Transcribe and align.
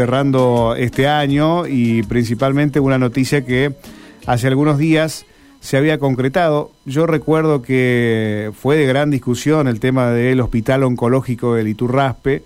cerrando 0.00 0.76
este 0.78 1.08
año 1.08 1.66
y 1.66 2.04
principalmente 2.04 2.78
una 2.78 2.98
noticia 2.98 3.44
que 3.44 3.74
hace 4.26 4.46
algunos 4.46 4.78
días 4.78 5.26
se 5.58 5.76
había 5.76 5.98
concretado. 5.98 6.70
Yo 6.86 7.08
recuerdo 7.08 7.62
que 7.62 8.52
fue 8.56 8.76
de 8.76 8.86
gran 8.86 9.10
discusión 9.10 9.66
el 9.66 9.80
tema 9.80 10.10
del 10.10 10.40
hospital 10.40 10.84
oncológico 10.84 11.56
del 11.56 11.66
Iturraspe, 11.66 12.44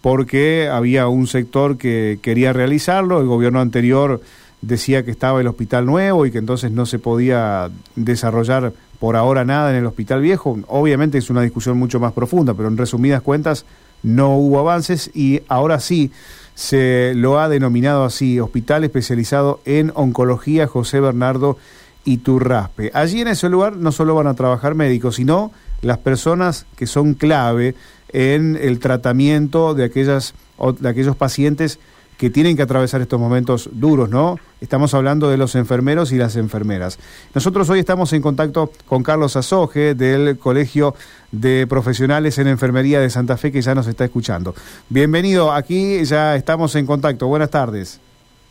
porque 0.00 0.68
había 0.68 1.06
un 1.06 1.28
sector 1.28 1.78
que 1.78 2.18
quería 2.20 2.52
realizarlo, 2.52 3.20
el 3.20 3.28
gobierno 3.28 3.60
anterior 3.60 4.20
decía 4.60 5.04
que 5.04 5.12
estaba 5.12 5.40
el 5.40 5.46
hospital 5.46 5.86
nuevo 5.86 6.26
y 6.26 6.32
que 6.32 6.38
entonces 6.38 6.72
no 6.72 6.84
se 6.84 6.98
podía 6.98 7.70
desarrollar 7.94 8.72
por 8.98 9.14
ahora 9.14 9.44
nada 9.44 9.70
en 9.70 9.76
el 9.76 9.86
hospital 9.86 10.20
viejo. 10.20 10.58
Obviamente 10.66 11.18
es 11.18 11.30
una 11.30 11.42
discusión 11.42 11.78
mucho 11.78 12.00
más 12.00 12.12
profunda, 12.12 12.54
pero 12.54 12.66
en 12.66 12.76
resumidas 12.76 13.22
cuentas 13.22 13.66
no 14.02 14.36
hubo 14.36 14.58
avances 14.58 15.12
y 15.14 15.42
ahora 15.46 15.78
sí 15.78 16.10
se 16.58 17.12
lo 17.14 17.38
ha 17.38 17.48
denominado 17.48 18.02
así, 18.02 18.40
Hospital 18.40 18.82
Especializado 18.82 19.60
en 19.64 19.92
Oncología 19.94 20.66
José 20.66 20.98
Bernardo 20.98 21.56
Iturraspe. 22.04 22.90
Allí 22.94 23.20
en 23.20 23.28
ese 23.28 23.48
lugar 23.48 23.76
no 23.76 23.92
solo 23.92 24.16
van 24.16 24.26
a 24.26 24.34
trabajar 24.34 24.74
médicos, 24.74 25.14
sino 25.14 25.52
las 25.82 25.98
personas 25.98 26.66
que 26.74 26.88
son 26.88 27.14
clave 27.14 27.76
en 28.08 28.58
el 28.60 28.80
tratamiento 28.80 29.74
de, 29.74 29.84
aquellas, 29.84 30.34
de 30.80 30.88
aquellos 30.88 31.14
pacientes 31.14 31.78
que 32.18 32.30
tienen 32.30 32.56
que 32.56 32.62
atravesar 32.62 33.00
estos 33.00 33.18
momentos 33.18 33.70
duros, 33.72 34.10
¿no? 34.10 34.38
Estamos 34.60 34.92
hablando 34.92 35.30
de 35.30 35.36
los 35.36 35.54
enfermeros 35.54 36.10
y 36.10 36.16
las 36.16 36.34
enfermeras. 36.34 36.98
Nosotros 37.32 37.70
hoy 37.70 37.78
estamos 37.78 38.12
en 38.12 38.20
contacto 38.20 38.72
con 38.86 39.04
Carlos 39.04 39.36
Azoje 39.36 39.94
del 39.94 40.36
Colegio 40.36 40.96
de 41.30 41.68
Profesionales 41.68 42.36
en 42.38 42.48
Enfermería 42.48 42.98
de 42.98 43.08
Santa 43.08 43.36
Fe 43.36 43.52
que 43.52 43.62
ya 43.62 43.74
nos 43.76 43.86
está 43.86 44.04
escuchando. 44.04 44.54
Bienvenido, 44.88 45.52
aquí 45.52 46.04
ya 46.04 46.34
estamos 46.34 46.74
en 46.74 46.86
contacto. 46.86 47.28
Buenas 47.28 47.50
tardes. 47.50 48.00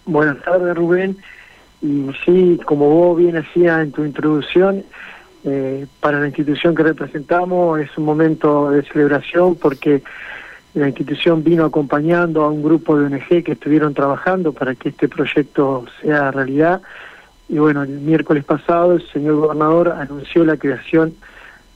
Buenas 0.06 0.42
tardes, 0.44 0.74
Rubén. 0.74 1.18
Y 1.82 2.10
sí, 2.26 2.60
como 2.66 2.90
vos 2.90 3.18
bien 3.18 3.36
hacías 3.36 3.84
en 3.84 3.92
tu 3.92 4.06
introducción, 4.06 4.86
eh, 5.44 5.86
para 6.00 6.22
la 6.22 6.28
institución 6.28 6.74
que 6.74 6.84
representamos 6.84 7.82
es 7.82 7.90
un 7.98 8.06
momento 8.06 8.72
de 8.72 8.82
celebración 8.84 9.56
porque 9.56 10.04
la 10.78 10.88
institución 10.88 11.44
vino 11.44 11.66
acompañando 11.66 12.44
a 12.44 12.50
un 12.50 12.62
grupo 12.62 12.98
de 12.98 13.06
ONG 13.06 13.44
que 13.44 13.54
estuvieron 13.54 13.94
trabajando 13.94 14.54
para 14.54 14.76
que 14.76 14.90
este 14.90 15.08
proyecto 15.08 15.86
sea 16.02 16.32
realidad. 16.32 16.82
Y 17.50 17.58
bueno, 17.58 17.84
el 17.84 18.00
miércoles 18.00 18.44
pasado 18.44 18.94
el 18.94 19.08
señor 19.12 19.36
gobernador 19.36 19.90
anunció 19.90 20.46
la 20.46 20.58
creación 20.58 21.16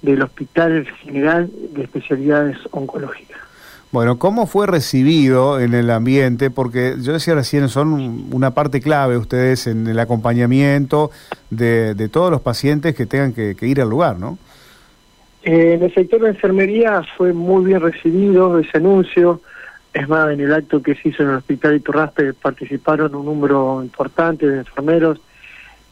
del 0.02 0.22
Hospital 0.22 0.86
General 1.04 1.50
de 1.74 1.84
Especialidades 1.84 2.58
Oncológicas. 2.72 3.40
Bueno, 3.92 4.20
¿cómo 4.20 4.48
fue 4.48 4.68
recibido 4.68 5.60
en 5.60 5.74
el 5.74 5.90
ambiente? 5.90 6.50
Porque 6.50 6.96
yo 7.02 7.12
decía 7.12 7.36
recién, 7.36 7.68
son 7.68 8.28
una 8.32 8.52
parte 8.52 8.80
clave 8.80 9.18
ustedes 9.18 9.68
en 9.68 9.86
el 9.88 10.00
acompañamiento 10.00 11.12
de, 11.50 11.94
de 11.96 12.08
todos 12.08 12.32
los 12.32 12.42
pacientes 12.42 12.96
que 12.96 13.06
tengan 13.06 13.34
que 13.34 13.56
ir 13.62 13.82
al 13.82 13.90
lugar, 13.90 14.18
¿no? 14.18 14.38
Eh, 15.44 15.74
en 15.74 15.84
el 15.84 15.94
sector 15.94 16.22
de 16.22 16.30
enfermería 16.30 17.02
fue 17.18 17.34
muy 17.34 17.66
bien 17.66 17.82
recibido 17.82 18.60
ese 18.60 18.78
anuncio. 18.78 19.42
Es 19.94 20.08
más, 20.08 20.32
en 20.32 20.40
el 20.40 20.54
acto 20.54 20.82
que 20.82 20.96
se 20.96 21.10
hizo 21.10 21.24
en 21.24 21.30
el 21.30 21.36
Hospital 21.38 21.76
Iturraspe 21.76 22.34
participaron 22.34 23.16
un 23.16 23.26
número 23.26 23.82
importante 23.84 24.48
de 24.48 24.60
enfermeros 24.60 25.20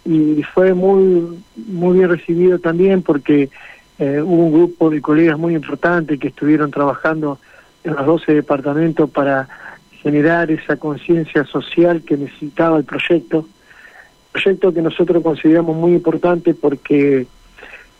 y 0.05 0.41
fue 0.43 0.73
muy 0.73 1.41
muy 1.67 1.97
bien 1.97 2.09
recibido 2.09 2.59
también 2.59 3.01
porque 3.01 3.49
eh, 3.97 4.21
hubo 4.21 4.45
un 4.45 4.53
grupo 4.53 4.89
de 4.89 5.01
colegas 5.01 5.37
muy 5.37 5.55
importantes 5.55 6.17
que 6.19 6.29
estuvieron 6.29 6.71
trabajando 6.71 7.39
en 7.83 7.95
los 7.95 8.05
12 8.05 8.33
departamentos 8.33 9.09
para 9.09 9.49
generar 10.01 10.49
esa 10.51 10.77
conciencia 10.77 11.43
social 11.43 12.03
que 12.03 12.15
necesitaba 12.15 12.77
el 12.77 12.85
proyecto. 12.85 13.45
Proyecto 14.31 14.73
que 14.73 14.81
nosotros 14.81 15.21
consideramos 15.21 15.75
muy 15.75 15.93
importante 15.93 16.53
porque 16.53 17.27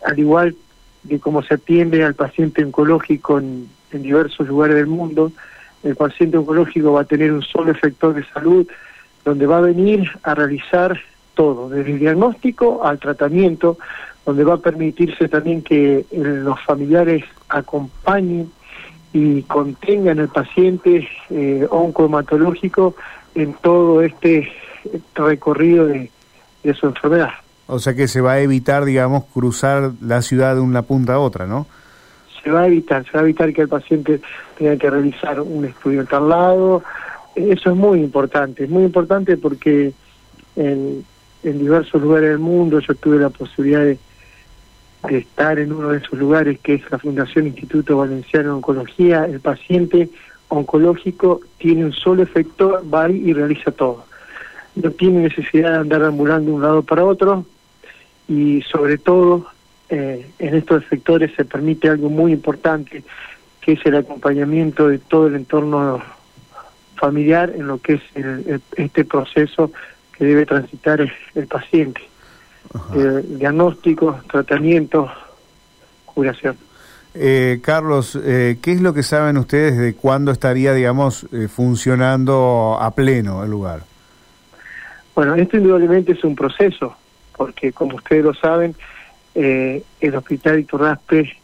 al 0.04 0.18
igual 0.18 0.54
de 1.02 1.18
cómo 1.18 1.42
se 1.42 1.54
atiende 1.54 2.04
al 2.04 2.14
paciente 2.14 2.64
oncológico 2.64 3.38
en, 3.38 3.68
diversos 3.92 4.46
lugares 4.46 4.76
del 4.76 4.86
mundo. 4.86 5.32
El 5.82 5.96
paciente 5.96 6.36
oncológico 6.36 6.92
va 6.92 7.00
a 7.00 7.04
tener 7.04 7.32
un 7.32 7.42
solo 7.42 7.72
efector 7.72 8.14
de 8.14 8.24
salud 8.26 8.66
donde 9.24 9.46
va 9.46 9.58
a 9.58 9.62
venir 9.62 10.08
a 10.22 10.34
realizar 10.34 11.00
todo, 11.34 11.68
desde 11.68 11.92
el 11.92 11.98
diagnóstico 11.98 12.84
al 12.84 12.98
tratamiento, 12.98 13.78
donde 14.24 14.44
va 14.44 14.54
a 14.54 14.58
permitirse 14.58 15.28
también 15.28 15.62
que 15.62 15.98
eh, 15.98 16.06
los 16.10 16.60
familiares 16.60 17.24
acompañen 17.48 18.50
y 19.12 19.42
contengan 19.42 20.20
al 20.20 20.28
paciente 20.28 21.08
eh, 21.30 21.66
oncohematológico 21.68 22.94
en 23.34 23.54
todo 23.54 24.02
este 24.02 24.52
recorrido 25.14 25.86
de 25.86 26.74
su 26.74 26.86
enfermedad. 26.86 27.30
O 27.70 27.78
sea 27.78 27.94
que 27.94 28.08
se 28.08 28.20
va 28.20 28.32
a 28.32 28.40
evitar, 28.40 28.84
digamos, 28.84 29.24
cruzar 29.32 29.92
la 30.00 30.22
ciudad 30.22 30.56
de 30.56 30.60
una 30.60 30.82
punta 30.82 31.14
a 31.14 31.18
otra, 31.20 31.46
¿no? 31.46 31.68
Se 32.42 32.50
va 32.50 32.62
a 32.62 32.66
evitar, 32.66 33.04
se 33.04 33.12
va 33.12 33.20
a 33.20 33.22
evitar 33.22 33.52
que 33.52 33.62
el 33.62 33.68
paciente 33.68 34.20
tenga 34.58 34.76
que 34.76 34.90
realizar 34.90 35.40
un 35.40 35.64
estudio 35.64 36.04
tal 36.04 36.28
lado. 36.28 36.82
Eso 37.36 37.70
es 37.70 37.76
muy 37.76 38.00
importante, 38.00 38.64
es 38.64 38.70
muy 38.70 38.82
importante 38.82 39.36
porque 39.36 39.92
en, 40.56 41.04
diversos 41.42 42.02
lugares 42.02 42.30
del 42.30 42.38
mundo 42.40 42.80
yo 42.80 42.94
tuve 42.96 43.18
la 43.18 43.30
posibilidad 43.30 43.82
de, 43.82 43.98
estar 45.08 45.58
en 45.58 45.72
uno 45.72 45.90
de 45.90 45.98
esos 45.98 46.18
lugares 46.18 46.58
que 46.58 46.74
es 46.74 46.90
la 46.90 46.98
Fundación 46.98 47.46
Instituto 47.46 47.98
Valenciano 47.98 48.48
de 48.48 48.54
Oncología. 48.56 49.26
El 49.26 49.38
paciente 49.38 50.10
oncológico 50.48 51.40
tiene 51.56 51.84
un 51.84 51.92
solo 51.92 52.24
efector, 52.24 52.82
va 52.92 53.08
y 53.08 53.32
realiza 53.32 53.70
todo. 53.70 54.04
No 54.74 54.90
tiene 54.90 55.20
necesidad 55.20 55.72
de 55.72 55.78
andar 55.78 56.02
ambulando 56.02 56.50
de 56.50 56.56
un 56.56 56.62
lado 56.62 56.82
para 56.82 57.04
otro, 57.04 57.46
y 58.30 58.62
sobre 58.62 58.96
todo 58.96 59.46
eh, 59.88 60.24
en 60.38 60.54
estos 60.54 60.84
sectores 60.88 61.32
se 61.34 61.44
permite 61.44 61.88
algo 61.88 62.08
muy 62.08 62.32
importante 62.32 63.02
que 63.60 63.72
es 63.72 63.84
el 63.84 63.96
acompañamiento 63.96 64.88
de 64.88 64.98
todo 64.98 65.26
el 65.26 65.34
entorno 65.34 66.00
familiar 66.94 67.52
en 67.56 67.66
lo 67.66 67.78
que 67.78 67.94
es 67.94 68.02
este 68.76 69.04
proceso 69.04 69.72
que 70.16 70.24
debe 70.24 70.46
transitar 70.46 71.00
el, 71.00 71.46
paciente. 71.48 72.02
Eh, 72.94 73.24
diagnóstico, 73.26 74.20
tratamiento, 74.30 75.10
curación. 76.04 76.56
Eh, 77.14 77.58
Carlos, 77.62 78.18
¿qué 78.22 78.58
es 78.62 78.80
lo 78.80 78.94
que 78.94 79.02
saben 79.02 79.36
ustedes 79.38 79.76
de 79.76 79.94
cuándo 79.94 80.30
estaría, 80.30 80.72
digamos, 80.72 81.26
funcionando 81.48 82.78
a 82.80 82.94
pleno 82.94 83.42
el 83.42 83.50
lugar? 83.50 83.82
Bueno, 85.16 85.34
esto 85.34 85.56
indudablemente 85.56 86.12
es 86.12 86.22
un 86.22 86.36
proceso 86.36 86.96
porque 87.40 87.72
como 87.72 87.96
ustedes 87.96 88.22
lo 88.22 88.34
saben, 88.34 88.74
eh, 89.34 89.82
el 89.98 90.14
hospital 90.14 90.58
Iturraspe 90.60 91.38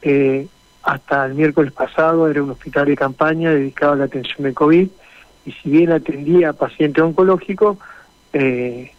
eh, 0.00 0.46
hasta 0.82 1.26
el 1.26 1.34
miércoles 1.34 1.70
pasado 1.70 2.30
era 2.30 2.42
un 2.42 2.52
hospital 2.52 2.86
de 2.86 2.96
campaña 2.96 3.50
dedicado 3.50 3.92
a 3.92 3.96
la 3.96 4.04
atención 4.04 4.44
de 4.44 4.54
COVID 4.54 4.88
y 5.44 5.52
si 5.52 5.68
bien 5.68 5.92
atendía 5.92 6.48
a 6.48 6.52
pacientes 6.54 7.04
oncológicos, 7.04 7.76
eh, 8.32 8.90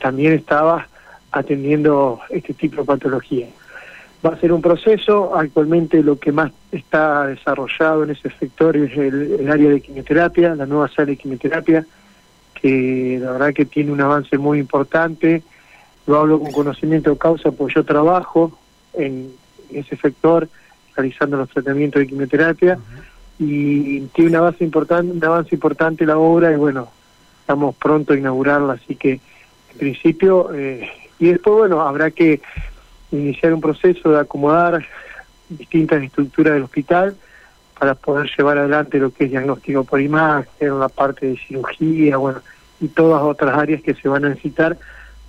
también 0.00 0.32
estaba 0.32 0.88
atendiendo 1.30 2.20
este 2.30 2.54
tipo 2.54 2.80
de 2.80 2.86
patología. 2.86 3.46
Va 4.24 4.30
a 4.30 4.40
ser 4.40 4.54
un 4.54 4.62
proceso, 4.62 5.36
actualmente 5.36 6.02
lo 6.02 6.18
que 6.18 6.32
más 6.32 6.52
está 6.72 7.26
desarrollado 7.26 8.04
en 8.04 8.12
ese 8.12 8.30
sector 8.30 8.78
es 8.78 8.96
el 8.96 9.46
área 9.50 9.68
de 9.68 9.82
quimioterapia, 9.82 10.54
la 10.54 10.64
nueva 10.64 10.88
sala 10.88 11.08
de 11.08 11.18
quimioterapia, 11.18 11.84
que 12.54 13.18
la 13.20 13.32
verdad 13.32 13.52
que 13.52 13.66
tiene 13.66 13.92
un 13.92 14.00
avance 14.00 14.38
muy 14.38 14.58
importante, 14.58 15.42
lo 16.06 16.20
hablo 16.20 16.40
con 16.40 16.52
conocimiento 16.52 17.10
de 17.10 17.18
causa 17.18 17.50
porque 17.50 17.74
yo 17.74 17.84
trabajo 17.84 18.56
en 18.94 19.32
ese 19.70 19.96
sector 19.96 20.48
realizando 20.94 21.36
los 21.36 21.50
tratamientos 21.50 22.00
de 22.00 22.06
quimioterapia 22.06 22.78
y 23.38 24.00
tiene 24.14 24.30
una 24.30 24.40
base 24.40 24.64
importante, 24.64 25.12
un 25.12 25.24
avance 25.24 25.54
importante 25.54 26.06
la 26.06 26.16
obra 26.16 26.52
y 26.52 26.56
bueno, 26.56 26.88
estamos 27.40 27.74
pronto 27.76 28.14
a 28.14 28.16
inaugurarla, 28.16 28.74
así 28.74 28.96
que 28.96 29.12
en 29.72 29.78
principio, 29.78 30.54
eh, 30.54 30.88
y 31.18 31.28
después 31.28 31.56
bueno, 31.56 31.82
habrá 31.82 32.10
que 32.10 32.40
iniciar 33.10 33.52
un 33.52 33.60
proceso 33.60 34.10
de 34.10 34.20
acomodar 34.20 34.84
distintas 35.48 36.02
estructuras 36.02 36.54
del 36.54 36.62
hospital 36.62 37.16
para 37.78 37.94
poder 37.94 38.30
llevar 38.36 38.58
adelante 38.58 38.98
lo 38.98 39.12
que 39.12 39.24
es 39.24 39.30
diagnóstico 39.30 39.84
por 39.84 40.00
imagen, 40.00 40.78
la 40.78 40.88
parte 40.88 41.26
de 41.26 41.36
cirugía, 41.36 42.16
bueno, 42.16 42.40
y 42.80 42.88
todas 42.88 43.22
otras 43.22 43.56
áreas 43.56 43.82
que 43.82 43.94
se 43.94 44.08
van 44.08 44.24
a 44.24 44.30
necesitar 44.30 44.78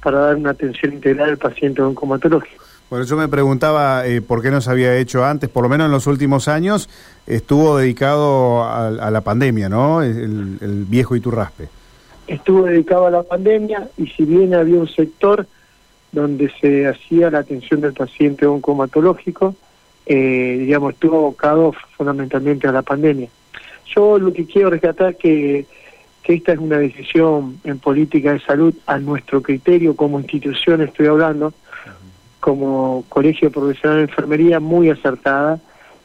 para 0.01 0.19
dar 0.19 0.35
una 0.35 0.51
atención 0.51 0.93
integral 0.93 1.29
al 1.31 1.37
paciente 1.37 1.81
oncomatológico. 1.81 2.63
Bueno, 2.89 3.05
yo 3.05 3.17
me 3.17 3.27
preguntaba 3.27 4.07
eh, 4.07 4.21
por 4.21 4.41
qué 4.41 4.49
no 4.49 4.61
se 4.61 4.71
había 4.71 4.95
hecho 4.95 5.25
antes, 5.25 5.49
por 5.49 5.63
lo 5.63 5.69
menos 5.69 5.85
en 5.85 5.91
los 5.91 6.07
últimos 6.07 6.47
años, 6.47 6.89
estuvo 7.25 7.77
dedicado 7.77 8.63
a, 8.63 9.11
la 9.11 9.21
pandemia, 9.21 9.67
¿no? 9.67 10.01
El, 10.01 10.57
el, 10.61 10.85
viejo 10.85 11.15
Iturraspe. 11.15 11.67
Estuvo 12.27 12.63
dedicado 12.63 13.07
a 13.07 13.11
la 13.11 13.23
pandemia 13.23 13.89
y 13.97 14.07
si 14.07 14.23
bien 14.23 14.53
había 14.53 14.79
un 14.79 14.87
sector 14.87 15.45
donde 16.13 16.49
se 16.61 16.87
hacía 16.87 17.29
la 17.29 17.39
atención 17.39 17.81
del 17.81 17.93
paciente 17.93 18.45
oncomatológico, 18.45 19.55
eh, 20.05 20.57
digamos, 20.59 20.93
estuvo 20.93 21.17
abocado 21.17 21.73
fundamentalmente 21.97 22.67
a 22.67 22.71
la 22.71 22.81
pandemia. 22.81 23.27
Yo 23.93 24.17
lo 24.17 24.31
que 24.31 24.45
quiero 24.45 24.69
rescatar 24.69 25.17
que 25.17 25.65
que 26.27 26.33
esta 26.33 26.51
es 26.51 26.59
una 26.59 26.77
decisión 26.77 27.57
en 27.63 27.79
política 27.79 28.33
de 28.33 28.41
salud 28.41 28.75
a 28.85 28.99
nuestro 28.99 29.41
criterio 29.41 29.95
como 29.95 30.19
institución, 30.19 30.81
estoy 30.81 31.07
hablando, 31.07 31.53
como 32.41 33.05
colegio 33.07 33.49
profesional 33.49 33.99
de 33.99 34.03
enfermería 34.03 34.59
muy 34.59 34.89
acertada 34.89 35.57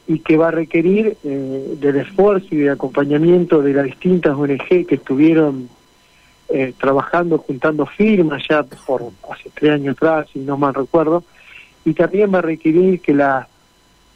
y 0.07 0.19
que 0.19 0.37
va 0.37 0.47
a 0.47 0.51
requerir 0.51 1.17
eh, 1.25 1.75
del 1.77 1.97
esfuerzo 1.97 2.47
y 2.51 2.59
de 2.59 2.69
acompañamiento 2.69 3.61
de 3.61 3.73
las 3.73 3.83
distintas 3.83 4.37
ONG 4.37 4.87
que 4.87 4.95
estuvieron 4.95 5.67
eh, 6.47 6.73
trabajando, 6.79 7.37
juntando 7.39 7.85
firmas 7.85 8.43
ya 8.49 8.63
por 8.63 9.03
hace 9.29 9.49
tres 9.53 9.73
años 9.73 9.97
atrás, 9.97 10.27
si 10.31 10.39
no 10.39 10.57
mal 10.57 10.73
recuerdo, 10.73 11.25
y 11.83 11.93
también 11.93 12.33
va 12.33 12.37
a 12.37 12.43
requerir 12.43 13.01
que 13.01 13.13
la 13.13 13.49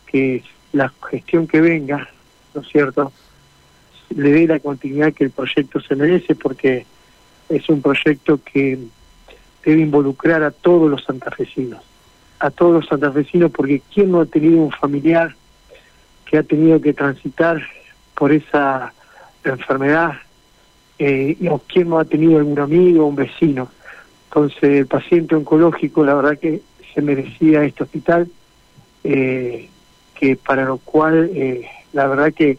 que 0.06 0.42
la 0.72 0.90
gestión 1.12 1.48
que 1.48 1.60
venga, 1.60 2.08
¿no 2.56 2.62
es 2.62 2.68
cierto?, 2.70 3.12
le 4.16 4.32
dé 4.32 4.48
la 4.48 4.60
continuidad 4.60 5.14
que 5.14 5.26
el 5.26 5.32
proyecto 5.32 5.80
se 5.80 5.96
merece 5.96 6.36
porque 6.36 6.86
es 7.50 7.70
un 7.70 7.82
proyecto 7.82 8.40
que 8.44 8.78
debe 9.64 9.82
involucrar 9.82 10.44
a 10.44 10.52
todos 10.52 10.90
los 10.90 11.04
santafesinos, 11.04 11.84
a 12.40 12.52
todos 12.52 12.74
los 12.74 12.88
santafesinos 12.88 13.52
porque 13.52 13.82
¿quién 13.94 14.12
no 14.12 14.22
ha 14.22 14.26
tenido 14.26 14.62
un 14.62 14.72
familiar 14.72 15.36
que 16.26 16.38
ha 16.38 16.44
tenido 16.44 16.80
que 16.82 16.94
transitar 16.94 17.62
por 18.16 18.32
esa 18.32 18.94
enfermedad? 19.44 20.14
Eh, 21.00 21.38
o 21.52 21.60
quién 21.60 21.90
no 21.90 22.00
ha 22.00 22.06
tenido 22.06 22.40
algún 22.40 22.60
amigo 22.60 23.06
un 23.06 23.16
vecino. 23.16 23.70
Entonces 24.30 24.64
el 24.64 24.88
paciente 24.88 25.36
oncológico 25.36 26.04
la 26.04 26.16
verdad 26.16 26.40
que 26.40 26.62
se 26.94 27.02
merecía 27.02 27.64
este 27.64 27.84
hospital, 27.84 28.28
eh, 29.04 29.70
que 30.16 30.36
para 30.36 30.66
lo 30.66 30.80
cual 30.80 31.30
eh, 31.34 31.68
la 31.94 32.08
verdad 32.08 32.34
que 32.34 32.58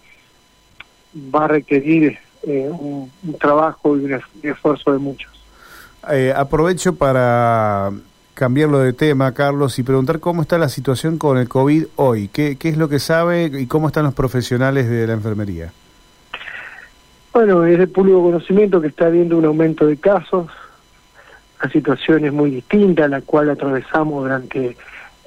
va 1.34 1.44
a 1.44 1.48
requerir 1.48 2.18
eh, 2.42 2.68
un, 2.70 3.10
trabajo 3.40 3.96
y 3.96 4.04
un, 4.04 4.20
esfuerzo 4.42 4.92
de 4.92 4.98
muchos. 4.98 5.30
Eh, 6.10 6.32
aprovecho 6.34 6.94
para 6.94 7.90
cambiarlo 8.34 8.78
de 8.78 8.92
tema, 8.92 9.32
Carlos, 9.34 9.78
y 9.78 9.82
preguntar 9.82 10.20
cómo 10.20 10.42
está 10.42 10.58
la 10.58 10.68
situación 10.68 11.18
con 11.18 11.38
el 11.38 11.48
COVID 11.48 11.86
hoy. 11.96 12.28
¿Qué, 12.28 12.56
qué 12.56 12.68
es 12.68 12.76
lo 12.76 12.88
que 12.88 13.00
sabe 13.00 13.50
y 13.52 13.66
cómo 13.66 13.88
están 13.88 14.04
los 14.04 14.14
profesionales 14.14 14.88
de 14.88 15.06
la 15.06 15.14
enfermería? 15.14 15.72
Bueno, 17.32 17.64
es 17.64 17.78
de 17.78 17.86
público 17.86 18.22
conocimiento 18.22 18.80
que 18.80 18.88
está 18.88 19.06
habiendo 19.06 19.36
un 19.36 19.44
aumento 19.44 19.86
de 19.86 19.96
casos. 19.96 20.48
La 21.62 21.68
situación 21.70 22.24
es 22.24 22.32
muy 22.32 22.50
distinta 22.50 23.04
a 23.04 23.08
la 23.08 23.20
cual 23.20 23.50
atravesamos 23.50 24.22
durante 24.22 24.76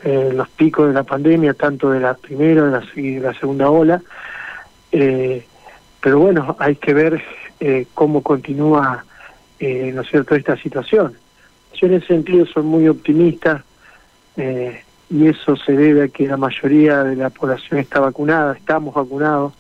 eh, 0.03 0.31
los 0.33 0.49
picos 0.49 0.87
de 0.87 0.93
la 0.93 1.03
pandemia, 1.03 1.53
tanto 1.53 1.91
de 1.91 1.99
la 1.99 2.13
primera 2.15 2.81
y 2.95 3.15
de 3.15 3.19
la 3.21 3.33
segunda 3.33 3.69
ola. 3.69 4.01
Eh, 4.91 5.45
pero 6.01 6.19
bueno, 6.19 6.55
hay 6.59 6.75
que 6.75 6.93
ver 6.93 7.21
eh, 7.59 7.85
cómo 7.93 8.23
continúa, 8.23 9.05
eh, 9.59 9.91
¿no 9.93 10.01
es 10.01 10.09
cierto?, 10.09 10.35
esta 10.35 10.57
situación. 10.57 11.13
Yo 11.75 11.87
en 11.87 11.93
ese 11.93 12.07
sentido 12.07 12.45
soy 12.47 12.63
muy 12.63 12.87
optimista 12.87 13.63
eh, 14.35 14.81
y 15.09 15.27
eso 15.27 15.55
se 15.55 15.73
debe 15.73 16.03
a 16.05 16.07
que 16.07 16.27
la 16.27 16.37
mayoría 16.37 17.03
de 17.03 17.15
la 17.15 17.29
población 17.29 17.79
está 17.79 17.99
vacunada, 17.99 18.53
estamos 18.53 18.95
vacunados, 18.95 19.53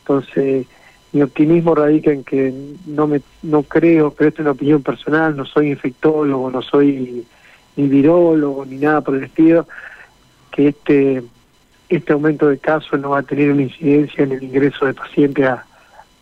entonces 0.00 0.66
mi 1.12 1.22
optimismo 1.22 1.74
radica 1.76 2.10
en 2.10 2.24
que 2.24 2.52
no 2.86 3.06
me 3.06 3.22
no 3.42 3.62
creo, 3.62 4.10
pero 4.10 4.28
esto 4.28 4.42
es 4.42 4.46
una 4.46 4.52
opinión 4.52 4.82
personal, 4.82 5.36
no 5.36 5.44
soy 5.44 5.70
infectólogo, 5.70 6.50
no 6.50 6.60
soy 6.60 7.24
ni 7.76 7.88
virólogo 7.88 8.64
ni 8.64 8.76
nada 8.76 9.00
por 9.00 9.14
el 9.14 9.24
estilo, 9.24 9.68
que 10.50 10.68
este 10.68 11.22
este 11.88 12.12
aumento 12.12 12.48
de 12.48 12.58
casos 12.58 12.98
no 12.98 13.10
va 13.10 13.20
a 13.20 13.22
tener 13.22 13.52
una 13.52 13.62
incidencia 13.62 14.24
en 14.24 14.32
el 14.32 14.42
ingreso 14.42 14.86
de 14.86 14.94
pacientes 14.94 15.46
a, 15.46 15.64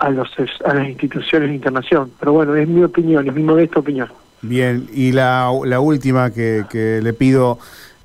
a, 0.03 0.11
los, 0.11 0.29
a 0.65 0.75
las 0.75 0.89
instituciones 0.89 1.49
de 1.49 1.55
internación. 1.55 2.11
Pero 2.19 2.33
bueno, 2.33 2.57
es 2.57 2.69
mi 2.69 2.83
opinión, 2.83 3.27
es 3.27 3.35
mi 3.35 3.43
modesta 3.43 3.79
opinión. 3.81 4.09
Bien, 4.43 4.89
y 4.93 5.13
la, 5.13 5.51
la 5.65 5.79
última 5.81 6.31
que, 6.33 6.65
que 6.69 7.01
le 7.01 7.13
pido, 7.13 7.59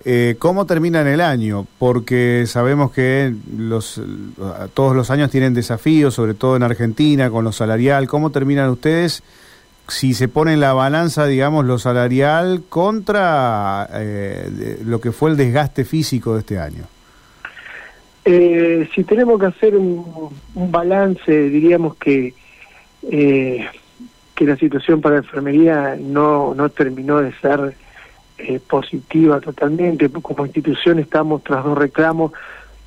eh, 0.06 0.36
¿cómo 0.38 0.68
termina 0.68 1.02
en 1.02 1.08
el 1.08 1.22
año? 1.22 1.66
Porque 1.80 2.44
sabemos 2.46 2.92
que 2.92 3.34
los, 3.58 4.00
todos 4.76 4.96
los 4.96 5.10
años 5.10 5.32
tienen 5.32 5.56
desafíos, 5.56 6.14
sobre 6.14 6.36
todo 6.36 6.56
en 6.56 6.64
Argentina, 6.64 7.32
con 7.32 7.44
lo 7.44 7.52
salarial. 7.52 8.08
¿Cómo 8.08 8.30
terminan 8.30 8.70
ustedes? 8.70 9.24
Si 9.88 10.14
se 10.14 10.28
pone 10.28 10.54
en 10.54 10.60
la 10.60 10.74
balanza, 10.74 11.26
digamos, 11.26 11.66
lo 11.66 11.80
salarial 11.80 12.62
contra 12.70 13.90
eh, 13.94 14.80
lo 14.86 15.02
que 15.02 15.12
fue 15.12 15.32
el 15.32 15.38
desgaste 15.38 15.86
físico 15.86 16.34
de 16.34 16.42
este 16.42 16.60
año. 16.60 16.84
Eh, 18.30 18.90
si 18.94 19.06
tenemos 19.06 19.40
que 19.40 19.46
hacer 19.46 19.74
un, 19.78 20.30
balance, 20.54 21.32
diríamos 21.32 21.96
que 21.96 22.34
eh, 23.10 23.66
que 24.36 24.44
la 24.46 24.58
situación 24.58 25.00
para 25.00 25.16
la 25.16 25.22
enfermería 25.22 25.96
no, 25.98 26.54
no 26.54 26.68
terminó 26.68 27.22
de 27.22 27.32
ser 27.36 27.74
eh, 28.38 28.60
positiva 28.60 29.40
totalmente. 29.40 30.10
Como 30.10 30.46
institución 30.46 31.00
estamos 31.00 31.42
tras 31.42 31.64
dos 31.64 31.78
reclamos 31.78 32.34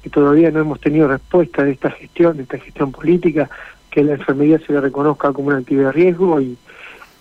y 0.04 0.10
todavía 0.10 0.50
no 0.50 0.60
hemos 0.60 0.78
tenido 0.78 1.08
respuesta 1.08 1.64
de 1.64 1.70
esta 1.70 1.90
gestión, 1.90 2.36
de 2.36 2.42
esta 2.42 2.58
gestión 2.58 2.92
política, 2.92 3.48
que 3.90 4.04
la 4.04 4.12
enfermería 4.12 4.58
se 4.58 4.74
le 4.74 4.80
reconozca 4.82 5.32
como 5.32 5.48
una 5.48 5.56
actividad 5.56 5.86
de 5.86 5.92
riesgo 5.92 6.38
y, 6.38 6.58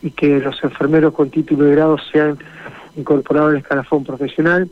y 0.01 0.11
que 0.11 0.41
los 0.41 0.61
enfermeros 0.61 1.13
con 1.13 1.29
título 1.29 1.63
de 1.63 1.75
grado 1.75 1.97
sean 2.11 2.37
incorporados 2.97 3.51
al 3.51 3.59
escalafón 3.59 4.03
profesional. 4.03 4.69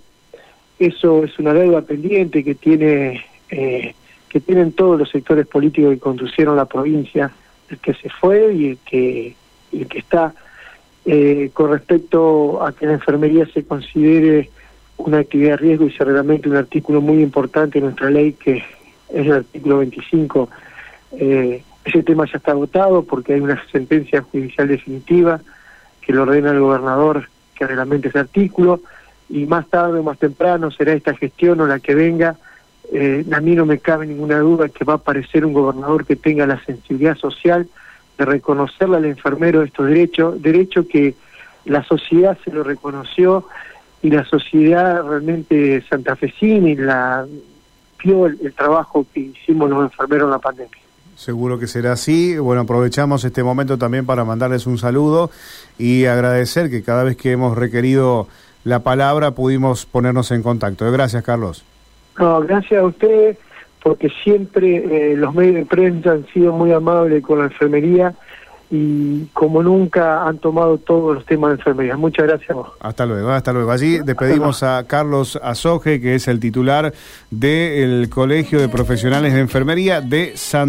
Eso 0.79 1.23
es 1.23 1.39
una 1.39 1.53
deuda 1.53 1.81
pendiente 1.81 2.43
que 2.43 2.53
tiene 2.53 3.23
eh, 3.49 3.93
que 4.29 4.39
tienen 4.39 4.73
todos 4.73 4.99
los 4.99 5.09
sectores 5.09 5.47
políticos 5.47 5.93
que 5.93 5.99
conducieron 5.99 6.55
la 6.55 6.65
provincia, 6.65 7.31
el 7.69 7.77
que 7.79 7.93
se 7.93 8.09
fue 8.09 8.53
y 8.53 8.67
el 8.69 8.77
que, 8.79 9.35
el 9.71 9.87
que 9.87 9.99
está. 9.99 10.33
Eh, 11.05 11.51
con 11.53 11.71
respecto 11.71 12.61
a 12.61 12.73
que 12.73 12.85
la 12.85 12.93
enfermería 12.93 13.45
se 13.53 13.63
considere 13.63 14.49
una 14.97 15.19
actividad 15.19 15.51
de 15.51 15.57
riesgo 15.57 15.85
y 15.85 15.91
se 15.91 16.03
reglamente 16.03 16.49
un 16.49 16.57
artículo 16.57 16.99
muy 16.99 17.21
importante 17.21 17.77
en 17.77 17.85
nuestra 17.85 18.09
ley 18.09 18.33
que 18.33 18.57
es 18.57 19.25
el 19.25 19.31
artículo 19.31 19.77
25. 19.77 20.49
Eh, 21.13 21.63
ese 21.85 22.03
tema 22.03 22.25
ya 22.25 22.37
está 22.37 22.51
agotado 22.51 23.03
porque 23.03 23.33
hay 23.33 23.39
una 23.39 23.61
sentencia 23.71 24.21
judicial 24.21 24.67
definitiva 24.67 25.39
que 26.01 26.11
lo 26.11 26.23
ordena 26.23 26.51
el 26.51 26.59
gobernador 26.59 27.29
que 27.55 27.65
reglamente 27.65 28.09
ese 28.09 28.19
artículo 28.19 28.81
y 29.29 29.45
más 29.45 29.67
tarde 29.69 29.99
o 29.99 30.03
más 30.03 30.19
temprano 30.19 30.71
será 30.71 30.93
esta 30.93 31.15
gestión 31.15 31.61
o 31.61 31.67
la 31.67 31.79
que 31.79 31.95
venga 31.95 32.35
eh, 32.93 33.25
a 33.31 33.41
mí 33.41 33.55
no 33.55 33.65
me 33.65 33.79
cabe 33.79 34.07
ninguna 34.07 34.39
duda 34.39 34.69
que 34.69 34.85
va 34.85 34.93
a 34.93 34.97
aparecer 34.97 35.45
un 35.45 35.53
gobernador 35.53 36.05
que 36.05 36.15
tenga 36.15 36.45
la 36.45 36.63
sensibilidad 36.63 37.17
social 37.17 37.67
de 38.17 38.25
reconocerle 38.25 38.97
al 38.97 39.05
enfermero 39.05 39.61
estos 39.61 39.87
derechos, 39.87 40.41
derecho 40.41 40.87
que 40.87 41.15
la 41.65 41.83
sociedad 41.83 42.37
se 42.43 42.51
lo 42.51 42.63
reconoció 42.63 43.45
y 44.01 44.09
la 44.09 44.23
sociedad 44.25 45.03
realmente 45.05 45.83
santafesina 45.89 46.69
y 46.69 46.75
la 46.75 47.25
vio 48.03 48.27
el, 48.27 48.53
trabajo 48.53 49.05
que 49.13 49.19
hicimos 49.21 49.69
los 49.69 49.83
enfermeros 49.83 50.27
en 50.27 50.31
la 50.31 50.39
pandemia. 50.39 50.77
Seguro 51.15 51.57
que 51.57 51.67
será 51.67 51.93
así. 51.93 52.37
Bueno, 52.37 52.61
aprovechamos 52.61 53.23
este 53.23 53.43
momento 53.43 53.77
también 53.77 54.05
para 54.05 54.23
mandarles 54.23 54.67
un 54.67 54.77
saludo 54.77 55.31
y 55.77 56.05
agradecer 56.05 56.69
que 56.69 56.83
cada 56.83 57.03
vez 57.03 57.17
que 57.17 57.31
hemos 57.31 57.57
requerido 57.57 58.27
la 58.63 58.79
palabra 58.79 59.31
pudimos 59.31 59.85
ponernos 59.85 60.31
en 60.31 60.43
contacto. 60.43 60.89
Gracias, 60.91 61.23
Carlos. 61.23 61.65
No, 62.17 62.41
gracias 62.41 62.81
a 62.81 62.85
usted, 62.85 63.37
porque 63.83 64.09
siempre 64.23 65.11
eh, 65.11 65.15
los 65.15 65.33
medios 65.33 65.55
de 65.55 65.65
prensa 65.65 66.11
han 66.11 66.25
sido 66.27 66.53
muy 66.53 66.71
amables 66.71 67.23
con 67.23 67.39
la 67.39 67.45
enfermería 67.45 68.13
y 68.69 69.25
como 69.27 69.63
nunca 69.63 70.27
han 70.27 70.39
tomado 70.39 70.77
todos 70.77 71.15
los 71.15 71.25
temas 71.25 71.51
de 71.51 71.55
enfermería. 71.55 71.95
Muchas 71.95 72.27
gracias. 72.27 72.57
Hasta 72.81 73.05
luego, 73.05 73.31
hasta 73.31 73.53
luego. 73.53 73.71
Allí 73.71 73.99
despedimos 73.99 74.61
a 74.61 74.83
Carlos 74.85 75.39
Azoje, 75.41 76.01
que 76.01 76.15
es 76.15 76.27
el 76.27 76.39
titular 76.39 76.93
del 77.31 78.09
Colegio 78.09 78.59
de 78.59 78.67
Profesionales 78.67 79.33
de 79.33 79.39
Enfermería 79.39 80.01
de 80.01 80.33
San 80.35 80.65